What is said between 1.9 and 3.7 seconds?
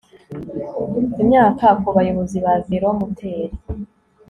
bayobozi ba velomoteri